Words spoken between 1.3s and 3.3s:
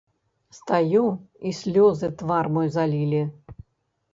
і слёзы твар мой залілі.